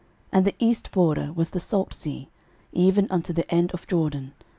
06:015:005 0.01 0.09
And 0.31 0.45
the 0.47 0.55
east 0.57 0.89
border 0.91 1.31
was 1.33 1.49
the 1.51 1.59
salt 1.59 1.93
sea, 1.93 2.29
even 2.71 3.05
unto 3.11 3.31
the 3.33 3.53
end 3.53 3.69
of 3.75 3.85
Jordan. 3.85 4.33